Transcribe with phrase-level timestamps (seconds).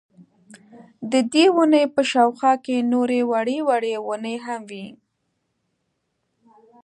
[1.11, 4.85] ددې وني په شاوخوا کي نوري وړې وړې وني هم وې